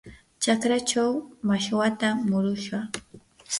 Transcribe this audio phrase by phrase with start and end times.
[0.43, 1.11] chakraachaw
[1.47, 2.91] mashwatam murushaq.